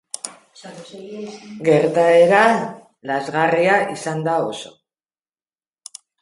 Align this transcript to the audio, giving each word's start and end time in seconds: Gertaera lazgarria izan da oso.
Gertaera 1.67 2.39
lazgarria 3.11 3.77
izan 3.97 4.25
da 4.29 4.35
oso. 4.49 4.75